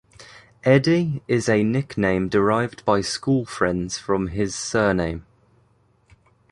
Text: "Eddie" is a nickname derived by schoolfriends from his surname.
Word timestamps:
"Eddie" 0.63 1.21
is 1.27 1.47
a 1.47 1.61
nickname 1.63 2.27
derived 2.27 2.83
by 2.85 3.01
schoolfriends 3.01 3.99
from 3.99 4.29
his 4.29 4.55
surname. 4.55 5.27